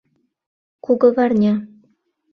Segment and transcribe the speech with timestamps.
[0.85, 1.55] Кугыварня